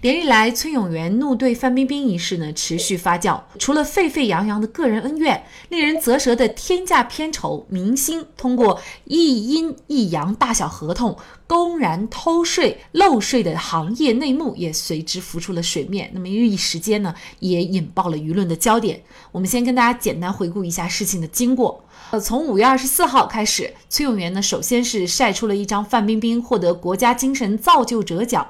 [0.00, 3.40] 连日来，崔永元怒对范冰冰一事呢持续发酵。
[3.58, 16.10] 除了沸沸扬扬的个人恩怨，令人啧舌的天价片酬，明星通过一阴一阳大小合同公然偷税漏税的行业内幕也随之浮出了水面。
[16.12, 19.02] 那么一时间呢，也引爆了舆论的焦点。
[19.30, 21.84] 我们先跟大家简单回顾一下事情的经过。
[22.10, 28.46] 呃，从五月二十四号开始，崔永元呢首先是晒出了一张范冰冰获得国家精神造就者奖。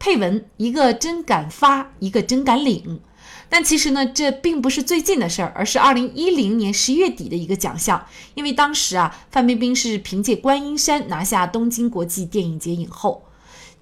[0.00, 3.00] 配文一个真敢发，一个真敢领，
[3.50, 8.06] 但其实呢，这并不是最近的事儿，而是二零一零年十一月底的一个奖项。
[8.34, 13.24] 因为当时啊，范冰冰是凭借《观音山》拿下东京国际电影节影后。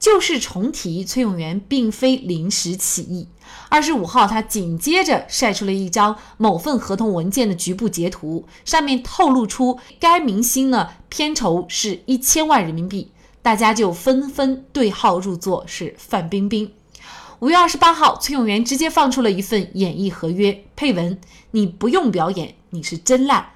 [0.00, 3.28] 旧事重提，崔永元并非临时起意。
[3.68, 13.10] 二十五号，他紧接着晒出了一张某份合同文件的局部截图，上面透露出该明星呢片酬是一千万人民币。
[13.48, 16.70] 大家就纷纷对号入座，是范冰冰。
[17.38, 21.18] 五月二十八号，崔永元直接放出了一份演艺合约，配文
[21.52, 23.52] ：“你不用表演，你是真烂。”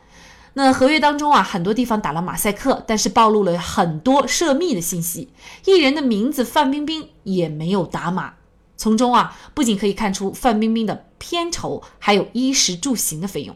[0.55, 5.29] 那合约当中啊，很多地方打了马赛克，但是暴露了很多涉密的信息。
[5.67, 8.37] 艺人的名字范冰冰也没有打码，
[8.79, 13.55] 从中啊，不仅可以看出范冰冰的片酬，还有衣食住行的费用。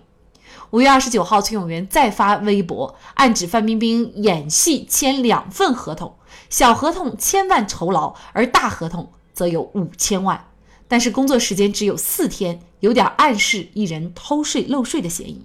[0.70, 6.16] 五月二十九号，崔永元再发微博，暗指范冰冰演戏签两份合同。
[6.50, 10.48] 小合同千万酬劳，而大合同则有五千万，
[10.88, 15.44] 但是工作时间只有四天，有点暗示艺人偷税漏税的嫌疑。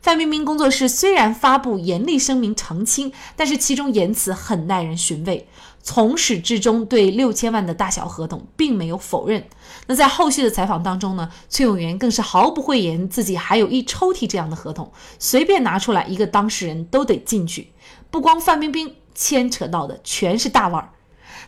[0.00, 5.48] 范冰冰工作室虽然发布严厉声明澄清，但是其中言辞很耐人寻味，
[5.82, 9.44] 从始至终对六千万的大小合同并没有否认。
[9.86, 17.72] 那在后续的采访当中呢，崔永元更是毫不讳言自己还有一抽屉这样的合同，随便拿出来一个当事人都得进去。
[18.10, 18.94] 不光范冰冰。
[19.14, 20.88] 牵扯到的全是大腕儿，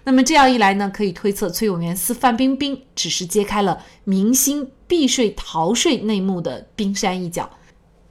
[0.05, 7.49] 那么这样一来呢，可以推测崔永元撕范冰冰只是揭开了明星避税逃税内幕的冰山一角。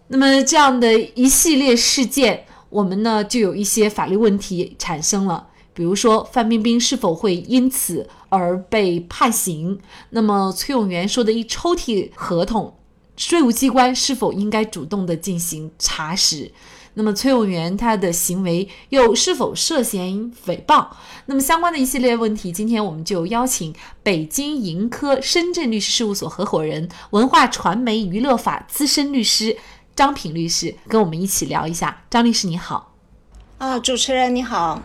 [0.07, 9.79] 那么这样的一系列事件，我们呢就有一些法律问题产生了，比如说范冰冰是否会因此而被判刑？
[10.11, 12.73] 那么崔永元说的一抽屉合同，
[13.17, 16.51] 税务机关是否应该主动的进行查实？
[16.95, 20.88] 那么崔永元他的行为又是否涉嫌诽谤？
[21.25, 23.73] 那么相关的一系列问题，今天我们就邀请
[24.03, 29.57] 北京盈科深圳律师事务所合伙人、文化传媒娱乐法资深律师
[29.95, 32.03] 张平律师跟我们一起聊一下。
[32.11, 32.94] 张律师你好，
[33.57, 34.79] 啊，主持人你好，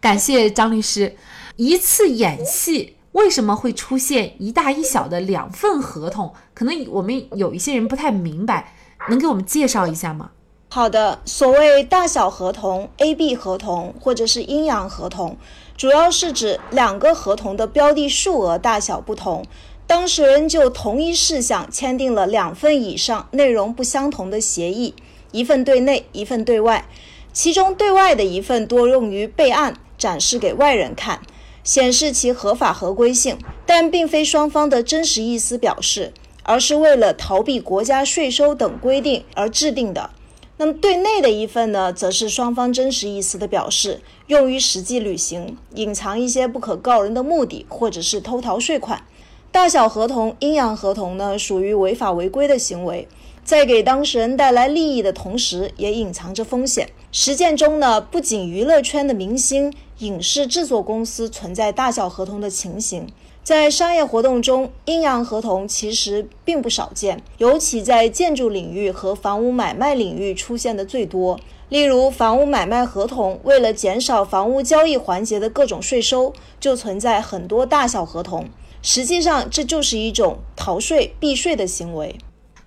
[0.00, 1.16] 感谢张律师。
[1.56, 6.34] 一次演戏为什么会出现一大一小的两份合同？
[6.52, 8.74] 可能我们有一些人不太明白，
[9.08, 10.30] 能给我们介绍一下吗？
[10.68, 15.38] 好的，所谓大小合同、A、B 合同或者是阴阳合同，
[15.76, 19.46] 主要是指两个合同的标的数额大小不同，
[19.86, 24.94] 当事人就同一事项签订了两份以上、内容不相同的协议，
[25.30, 26.84] 一份对内，一份对外，
[27.32, 31.20] 其中对外的一份多用于备案，展示给外人看，
[31.64, 36.12] 显示其合法合规性，但并非双方的真实意思表示，
[36.42, 40.10] 而是为了逃避国家税收等规定而制定的。
[40.58, 49.04] 那么对内的一份呢，则是双方真实意思的表示，用于实际履行，隐藏一些不可告人的目的，或者是偷逃税款。
[49.52, 53.06] 大小合同、阴阳合同呢，属于违法违规的行为，
[53.44, 56.88] 在给当事人带来利益的同时，也隐藏着风险。
[57.18, 63.06] 实践中呢，不仅娱乐圈的明星、影视制作公司存在大小合同的情形。
[63.42, 71.40] 在商业活动中，阴阳合同其实并不少见，尤其在建筑领域和房屋买卖领域出现的最多。
[71.70, 78.50] 例如，房屋买卖合同为了减少房屋交易环节的各种税收，就存在很多大小合同。
[78.82, 82.18] 实际上，这就是一种逃税避税的行为。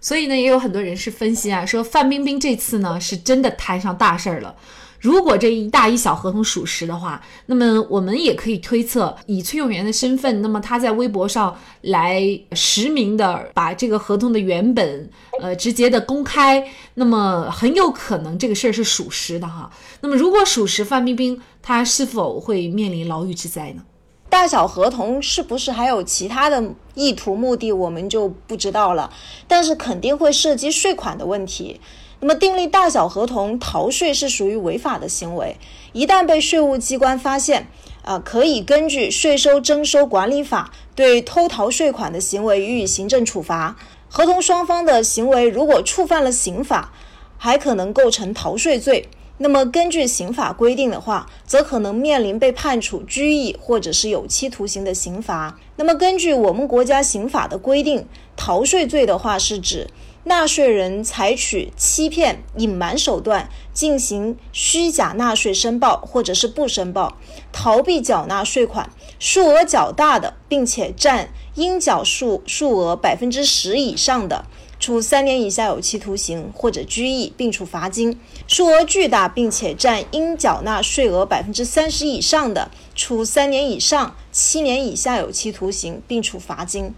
[0.01, 4.56] 所以呢，也有很多人士分析啊，说范冰冰这次呢是真的摊上大事儿了。
[5.01, 15.10] 如果这一大一小合同属实的话，那么我们也可以推测，以崔永元的身份，那么他在微博上来实名的把这个合同的原本，
[15.40, 19.72] 呃，直接的公开，那么很有可能这个事儿是属实的哈。
[20.01, 23.84] 那么如果属实，范冰冰她是否会面临牢狱之灾呢？
[24.29, 29.11] 大小合同是不是还有其他的意图目的，我们就不知道了。
[29.47, 31.81] 但是肯定会涉及税款的问题。
[32.21, 35.57] 那么订立大小合同逃税是属于违法的行为，
[35.93, 37.67] 一旦被税务机关发现，
[38.03, 43.77] 啊，可以根据《税收征收管理法》对偷逃税款的行为予以行政处罚。
[44.09, 46.91] 合同双方的行为如果触犯了刑法，
[47.37, 49.07] 还可能构成逃税罪。
[49.39, 55.57] 那么根据刑法规定的话，则可能面临被判处拘役或者是有期徒刑的刑罚。
[55.77, 58.06] 那么根据我们国家刑法的规定，
[58.36, 59.88] 逃税罪的话是指。
[60.25, 67.18] 纳税人采取欺骗、隐瞒手段进行虚假纳税申报，或者是不申报，
[67.53, 74.45] 逃避缴纳税款，数额较大的，并且占应缴数数额百分之十以上的，
[74.79, 78.13] 处三年以下有期徒刑或者拘役，并处罚金；
[78.47, 86.93] 数额巨大并且占应缴纳税额百分之三十以上的，处三年以上七年以下有期徒刑，并处罚金。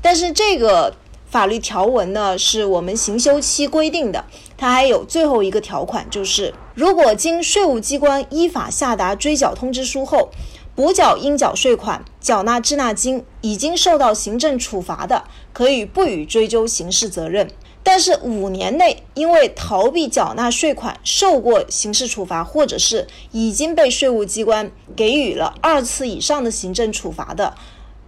[0.00, 0.94] 但是这个。
[1.28, 4.24] 法律条文呢，是我们刑修期规定的。
[4.56, 10.30] 它还有最后一个条款，就是如果经税务机关依法下达追缴通知书后，
[10.76, 15.24] 补缴应缴税款、缴纳滞纳金已经受到行政处罚的，
[15.54, 17.50] 可以不予追究刑事责任。
[17.82, 27.54] 但是五年内因为逃避缴纳税款受过刑事处罚，或者是已经被税务机关给予了二次以上的行政处罚的，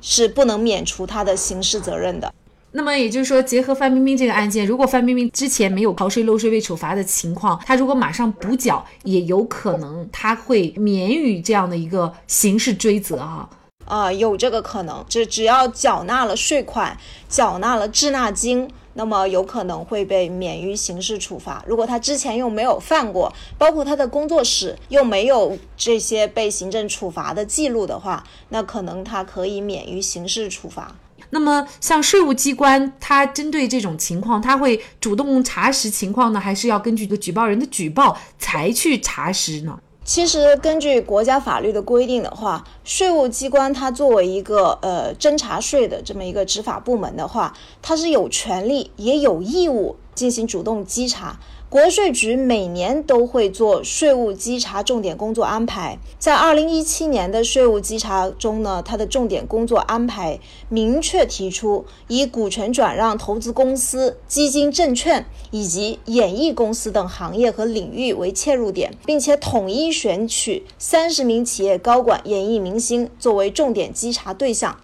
[0.02, 2.34] 是不能免除他的刑事责任的。
[2.72, 13.48] 那么也就是说，结合范冰冰这个案件，如果范冰冰之前没有逃税漏税被处罚的情况，她如果马上补缴，也有可能她会免于这样的一个刑事追责啊。
[13.86, 16.94] 啊，有这个可能，只只要缴纳了税款，
[17.26, 21.64] 缴纳了滞纳金，那么有可能会被免于刑事处罚。
[21.66, 30.94] 如果他之前又没有犯过，包括他的工作室又没有这些被行政处罚的记录的话，那可能他可以免于刑事处罚。
[31.30, 39.78] 那么，像税务机关，它针对这种情况，它会主动查实情况呢，还是要根据一个举报人的举报才去查实呢？
[40.04, 47.52] 其实，根据国家法律的规定的话，税务机关它作为一个呃侦查税的这么一个执法部门的话，
[47.82, 51.38] 它是有权利也有义务进行主动稽查。
[51.70, 74.80] 国税局每年都会做税务稽查重点工作安排，在二零一七年的税务稽查中呢，它的重点工作安排明确提出，以股权转让投资公司、基金、证券以及演艺公司等行业和领域为切入点，并且统一选取三十名企业高管、演艺明星作为重点稽查对象。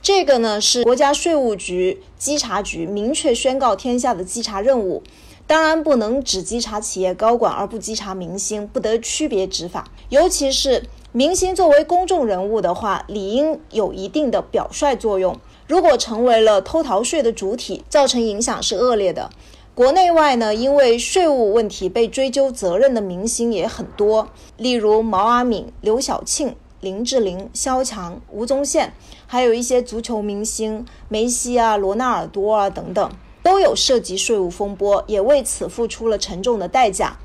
[0.00, 5.02] 这个呢，是国家税务局稽查局明确宣告天下的稽查任务。
[5.50, 9.90] 当然不能只稽查企业高管而不稽查明星，不得区别执法。
[10.08, 15.36] 尤其是明星作为公众人物的话，理应有一定的表率作用。
[15.66, 19.28] 如果成为了偷逃税的主体，造成影响是恶劣的。
[19.74, 28.92] 国内外呢，因为税务问题被追究责任的明星也很多，例如毛阿敏、刘晓庆、林志玲、萧蔷、吴宗宪，
[29.26, 33.10] 还有一些足球明星梅西啊、罗纳尔多啊等等。
[33.42, 37.18] 都有涉及税务风波，也为此付出了沉重的代价。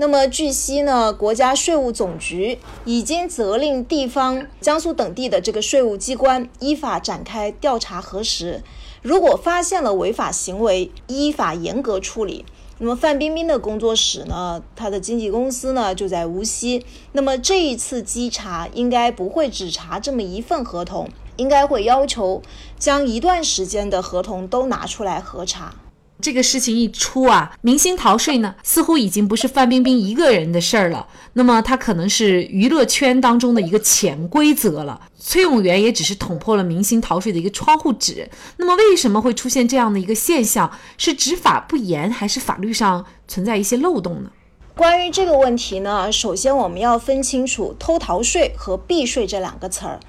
[0.00, 8.62] 那么据悉呢，国家税务总局已经责令地方江苏等地的这个税务机关依法展开调查核实，
[9.02, 12.44] 如果发现了违法行为，依法严格处理。
[12.80, 16.86] 那么范冰冰的工作室呢，她的经纪公司呢就在无锡。
[17.10, 21.08] 那么这一次稽查应该不会只查这么一份合同。
[21.38, 22.42] 应该会要求
[22.78, 25.74] 将一段时间的合同都拿出来核查。
[26.20, 31.06] 这个事情一出啊，明星逃税呢，似乎已经不是范冰冰一个人的事儿了。
[31.34, 35.00] 那么，它可能是娱乐圈当中的一个潜规则了。
[35.16, 38.28] 崔永元也只是捅破了明星逃税的一个窗户纸。
[38.56, 40.68] 那么，为什么会出现这样的一个现象？
[40.96, 44.30] 是执法不严，还是法律上存在一些漏洞呢？
[44.74, 50.00] 关于这个问题呢，首先我们要分清楚偷逃税和避税这两个词儿。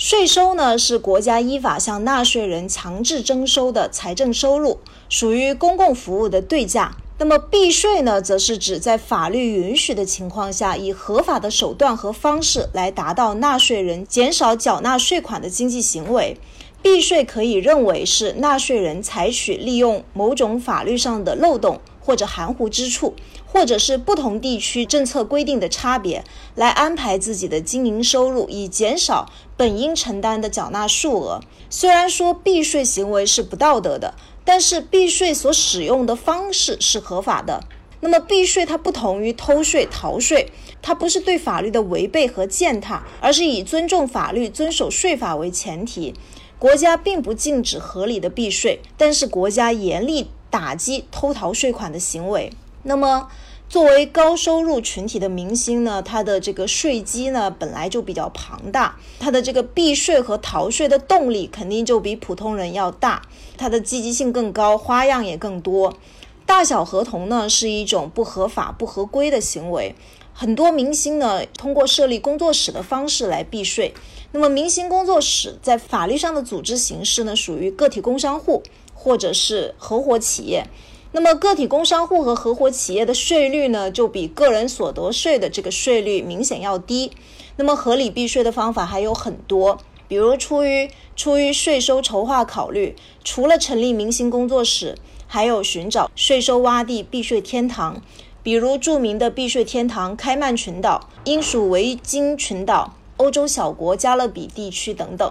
[0.00, 4.78] 税收呢是国家依法向纳税人强制征收的财政收入，
[5.08, 6.96] 属于公共服务的对价。
[7.18, 16.36] 那么避税呢，则是指在法律允许的情况下，以合法的手段和方式来达到纳税人减少缴纳税款的经济行为。
[16.80, 23.16] 避税可以认为是纳税人采取利用某种法律上的漏洞或者含糊之处。
[23.50, 26.22] 或者是不同地区政策规定的差别，
[26.54, 31.40] 来安排自己的经营收入，以减少本应承担的缴纳数额。
[31.70, 34.14] 虽然说避税行为是不道德的，
[34.44, 37.64] 但是避税所使用的方式是合法的。
[38.00, 46.14] 那么避税它不同于偷税逃税，它不是对法律的违背和践踏，而是以尊重法律、遵守税法为前提。
[46.60, 52.52] 国家并不禁止合理的避税，但是国家严厉打击偷逃税款的行为。
[52.88, 53.28] 那么，
[53.68, 63.20] 作为高收入群体的明星呢，他的这个税基呢本来就比较庞大，他的这个避税和逃税的动力肯定就比普通人要大，
[63.58, 65.98] 他的积极性更高，花样也更多。
[66.46, 69.94] 大小合同呢是一种不合法、不合规的行为，
[70.32, 73.92] 很多明星呢通过设立工作室的方式来避税。
[74.32, 78.62] 那么，明星工作室在法律上的组织形式呢，属于个体工商户
[78.94, 80.66] 或者是合伙企业。
[81.10, 87.12] 那么，个体工商户和合伙企业的税率呢，就比个人所得税的这个税率明显要低。
[87.56, 94.96] 那么，合理避税的方法还有很多，比如出于出于税收筹划考虑，除了成立明星工作室，
[95.26, 98.02] 还有寻找税收洼地避税天堂，
[98.42, 102.94] 比如著名的避税天堂开曼群岛、英属维京群岛。
[103.16, 105.28] 欧洲小国加勒比地区等等，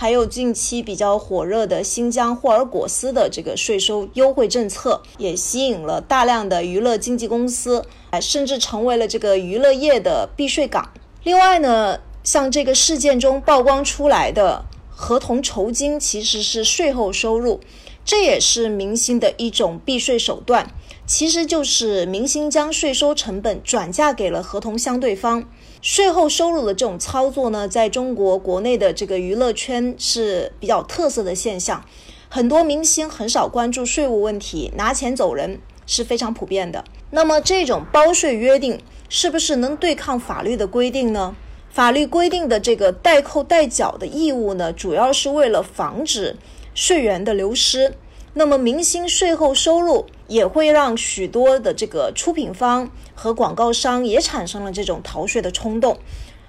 [0.00, 10.90] 还有近期比较火热的新疆霍尔果斯的这个税收优惠政策，也吸引了大量的娱乐经纪公司，哎，甚至成为了这个娱乐业的避税港。
[11.22, 17.60] 另外呢，像这个事件中曝光出来的合同酬金，其实是税后收入，
[18.02, 20.72] 这也是明星的一种避税手段，
[21.06, 25.44] 其实就是明星将税收成本转嫁给了合同相对方。
[25.82, 31.82] 税后收入的这种操作呢，在中国国内的这个娱乐圈是比较特色的现象。
[32.28, 36.84] 很多明星很少关注税务问题，拿钱走人是非常普遍的。
[37.10, 41.34] 那么，这种包税约定是不是能对抗法律的规定呢？
[41.70, 46.36] 法律规定的这个代扣代缴的义务呢，主要是为了防止
[46.74, 47.94] 税源的流失。
[48.34, 52.88] 那么，明星税后收入也会让许多的这个出品方
[53.22, 55.98] 和广告商也产生了这种逃税的冲动，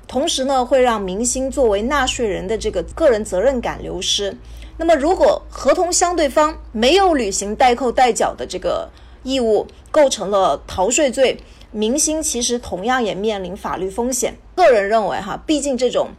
[0.08, 4.38] 同时呢，会让明星作为纳税人的这个个人责任感流失。
[4.78, 8.90] 那么，如果合同相对方没有履行代扣代缴的这个
[9.24, 11.38] 义务，构成了逃税罪，
[11.72, 14.38] 明星其实同样也面临法律风险。
[14.56, 16.12] 个人认为，哈，毕竟这种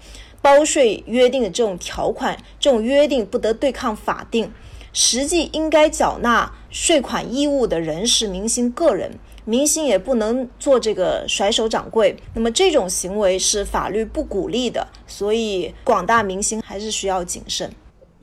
[0.43, 4.53] 包税约定的这种条款，这种约定不得对抗法定。
[4.93, 9.13] 实际应该缴纳税款义务的人是明星个人，
[9.45, 12.17] 明星也不能做这个甩手掌柜。
[12.35, 17.71] 那么这种行为是法律不鼓励的，所以广大明星还是需要谨慎。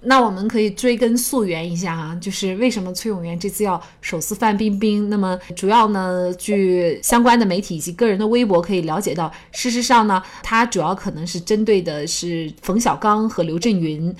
[0.01, 5.09] 那我们可以追根溯源一下啊，就是为什么崔永元这次要手撕范冰冰？
[5.09, 14.15] 那么主要呢，据相关的媒体以及个人的微博可以了解到，事实上呢，他主要可能是针对的是冯小刚和刘震云。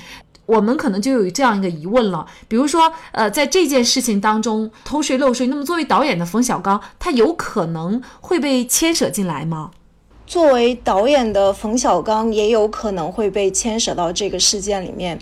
[0.50, 9.70] 我们可能就有这样一个疑问了，比如说，呃，在这件事情当中偷税漏税，那么作为导演的冯小刚，他有可能会被牵扯进来吗？
[10.26, 15.20] 作为导演的冯小刚也有可能会被牵扯到这个事件里面。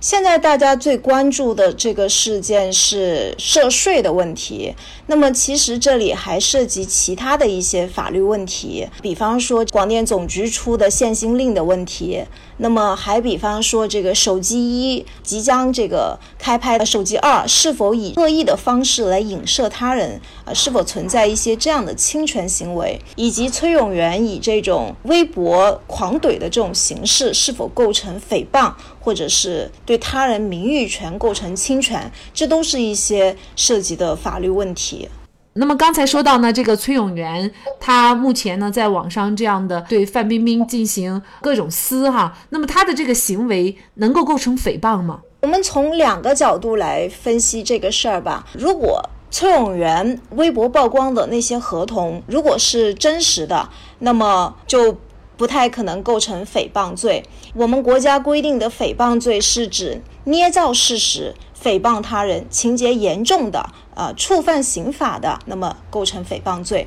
[0.00, 4.74] 现在大家最关注的这个事件是涉税的问题，
[5.08, 12.24] 那么其实这里还涉及其他的一些法律问题，比方说广电总局出的限薪令的问题，
[12.56, 29.70] 那么还比方说这个手机一即将这个开拍的手机二是否以恶意的方式来影射他人，啊，是否存在一些这样的侵权行为，以及崔永元以这种微博狂怼的这种形式是否构成诽谤，或者是。
[29.84, 35.08] 对他人名誉权构成侵权，这都是一些涉及的法律问题。
[35.54, 45.20] 那么刚才说到呢，这个崔永元，他目前呢在网上这样的对范冰冰进行各种撕哈，那么他的这个行为能够构成诽谤吗？
[45.40, 48.46] 我们从两个角度来分析这个事儿吧。
[48.52, 54.96] 如果崔永元微博曝光的那些合同如果是真实的，那么就。
[55.40, 57.24] 不太可能构成诽谤罪。
[57.54, 66.86] 我们国家规定的诽谤罪是指捏造事实、诽谤他人，情节严重的，呃，触犯刑法的，那么构成诽谤罪。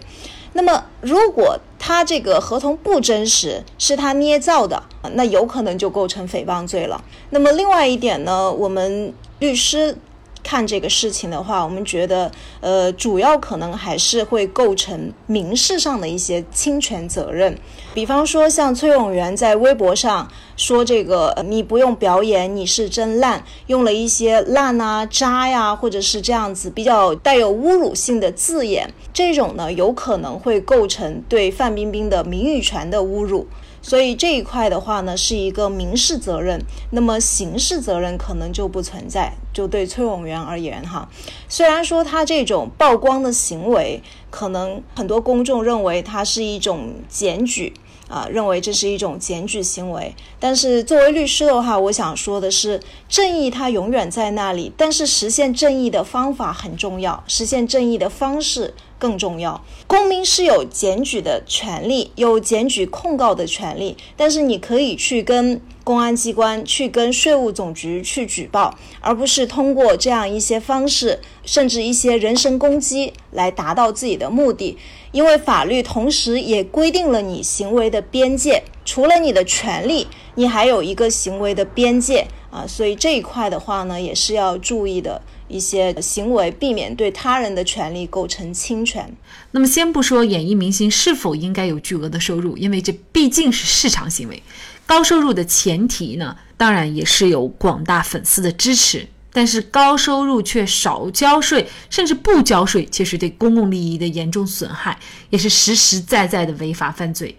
[0.51, 4.83] 那么，如果他这个合同不真实，是他捏造的，
[5.13, 7.03] 那有可能就构成诽谤罪了。
[7.31, 9.98] 那么，另外一点呢，我们律师。
[10.45, 12.29] 看这个事情的话，我们觉得，
[12.60, 17.57] 呃，主要可能还是会构成民事上的一些侵权责任。
[17.93, 33.45] 比方说，像崔永元在微博上说这个“你不用表演，你是真烂”，用了一些“烂”啊、“渣”呀，或者是这样子比较带有侮辱性的字眼，这种呢，有可能会构成对范冰冰的名誉权的侮辱。
[33.85, 39.33] 所以这一块的话呢，是一个民事责任，那么刑事责任可能就不存在。
[39.53, 41.09] 就对崔永元而言，哈，
[41.47, 47.73] 虽然说他这种曝光的行为，可能很多公众认为他是一种检举。
[48.13, 52.79] 啊，认为这是一种检举行为，但是作为律师的话，我想说的是，
[53.10, 59.60] 正义它永远在那里，但是实现正义的方法很重要，实现正义的方式更重要。
[59.88, 65.60] 公民是有检举的权利，有检举控告的权利，但是你可以去跟。
[65.84, 74.78] 公安机关去跟税务总局去举报，而不是通过这样一些方式，甚至一些人身攻击来达到自己的目的。
[75.12, 82.66] 因为法律同时也规定了你行为的边界，除了你的权利，你还有一个行为的边界啊。
[82.66, 89.16] 所以这一块的话呢，也是要注意的一些行为，避免对他人的权利构成侵权。
[89.52, 94.42] 那么，先不说演艺明星是否应该有巨额的收入，因为这毕竟是市场行为。
[94.86, 99.08] 高收入的前提呢，当然也是有广大粉丝的支持。
[99.36, 104.96] 但是高收入却少交税，甚至不交税，其实对公共利益的严重损害，
[105.32, 107.36] 也是实实在在的违法犯罪。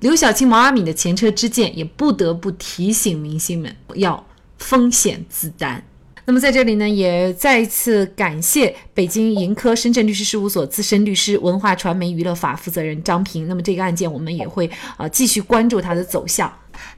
[0.00, 4.22] 刘晓庆、毛阿敏的前车之鉴，也不得不提醒明星们要
[4.58, 5.82] 风险自担。
[6.26, 13.48] 那么在这里呢，也再一次感谢北京盈科深圳律师事务所资深律师、文化传媒娱乐法负责人张平。
[13.48, 16.52] 那么这个案件，我们也会啊继续关注它的走向。